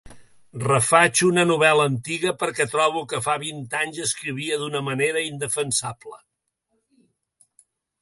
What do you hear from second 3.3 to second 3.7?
vint